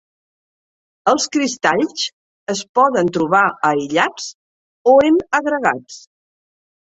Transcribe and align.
Els 1.11 1.25
cristalls 1.35 2.05
es 2.53 2.63
poden 2.79 3.11
trobar 3.17 3.43
aïllats 3.71 4.27
o 4.95 4.95
en 5.11 5.19
agregats. 5.41 5.99